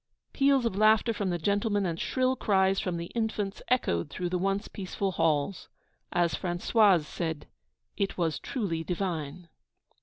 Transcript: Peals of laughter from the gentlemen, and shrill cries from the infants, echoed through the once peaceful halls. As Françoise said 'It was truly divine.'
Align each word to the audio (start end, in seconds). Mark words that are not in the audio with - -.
Peals 0.33 0.65
of 0.65 0.75
laughter 0.75 1.13
from 1.13 1.29
the 1.29 1.37
gentlemen, 1.37 1.85
and 1.85 1.99
shrill 1.99 2.35
cries 2.35 2.79
from 2.79 2.97
the 2.97 3.11
infants, 3.13 3.61
echoed 3.67 4.09
through 4.09 4.29
the 4.29 4.37
once 4.39 4.67
peaceful 4.67 5.11
halls. 5.11 5.69
As 6.11 6.33
Françoise 6.33 7.03
said 7.05 7.45
'It 7.97 8.17
was 8.17 8.39
truly 8.39 8.83
divine.' 8.83 9.47